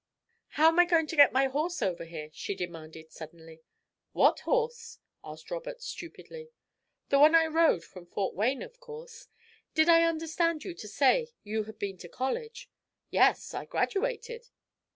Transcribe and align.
"How 0.57 0.69
am 0.69 0.79
I 0.79 0.85
going 0.85 1.05
to 1.05 1.15
get 1.15 1.31
my 1.31 1.45
horse 1.45 1.79
over 1.79 2.05
here," 2.05 2.31
she 2.33 2.55
demanded 2.55 3.11
suddenly. 3.11 3.61
"What 4.13 4.39
horse?" 4.39 4.97
asked 5.23 5.51
Robert, 5.51 5.79
stupidly. 5.83 6.49
"The 7.09 7.19
one 7.19 7.35
I 7.35 7.45
rode 7.45 7.83
from 7.83 8.07
Fort 8.07 8.33
Wayne, 8.33 8.63
of 8.63 8.79
course. 8.79 9.27
Did 9.75 9.89
I 9.89 10.01
understand 10.09 10.63
you 10.63 10.73
to 10.73 10.87
say 10.87 11.27
you 11.43 11.65
had 11.65 11.77
been 11.77 11.99
to 11.99 12.09
college?" 12.09 12.67
"Yes; 13.11 13.53
I 13.53 13.65
graduated." 13.65 14.49